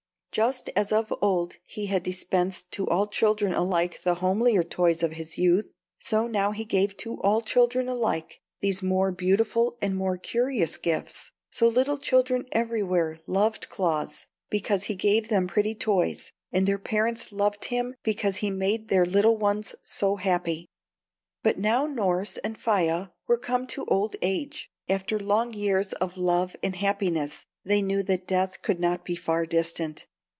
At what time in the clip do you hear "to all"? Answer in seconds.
2.71-3.07, 6.95-7.41